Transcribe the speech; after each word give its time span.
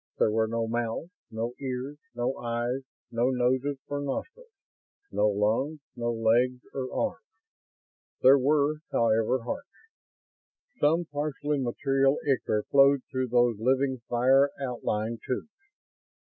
There 0.17 0.31
were 0.31 0.47
no 0.47 0.67
mouths, 0.67 1.11
no 1.29 1.53
ears, 1.59 1.99
no 2.15 2.35
eyes, 2.39 2.81
no 3.11 3.29
noses 3.29 3.77
or 3.87 3.99
nostrils, 4.01 4.49
no 5.11 5.29
lungs, 5.29 5.79
no 5.95 6.11
legs 6.11 6.59
or 6.73 6.91
arms. 6.91 7.21
There 8.23 8.39
were, 8.39 8.77
however, 8.91 9.43
hearts. 9.43 9.67
Some 10.79 11.05
partially 11.05 11.59
material 11.59 12.17
ichor 12.27 12.63
flowed 12.71 13.03
through 13.11 13.27
those 13.27 13.59
living 13.59 13.99
fire 14.09 14.49
outlined 14.59 15.19
tubes. 15.23 15.51